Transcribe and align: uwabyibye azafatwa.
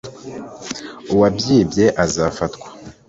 uwabyibye 1.13 1.85
azafatwa. 2.03 2.67